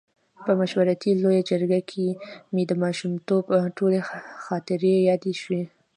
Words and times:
په 0.45 0.51
مشورتي 0.59 1.11
لویه 1.21 1.41
جرګه 1.49 1.79
کې 1.89 2.07
مې 2.53 2.63
د 2.67 2.71
ماشومتوب 2.83 3.43
ټولې 3.77 3.99
خاطرې 4.45 4.93
یادې 5.09 5.33
شوې. 5.41 5.63